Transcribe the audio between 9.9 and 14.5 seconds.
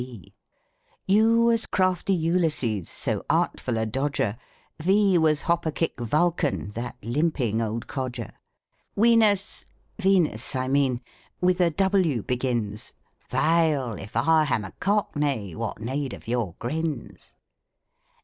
Venus I mean— with a W begins, (Veil, if I